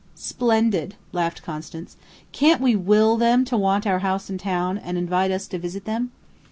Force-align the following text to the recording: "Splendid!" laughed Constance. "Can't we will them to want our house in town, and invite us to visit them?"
"Splendid!" 0.15 0.95
laughed 1.11 1.43
Constance. 1.43 1.95
"Can't 2.31 2.59
we 2.59 2.75
will 2.75 3.17
them 3.17 3.45
to 3.45 3.55
want 3.55 3.85
our 3.85 3.99
house 3.99 4.31
in 4.31 4.39
town, 4.39 4.79
and 4.79 4.97
invite 4.97 5.29
us 5.29 5.45
to 5.49 5.59
visit 5.59 5.85
them?" 5.85 6.09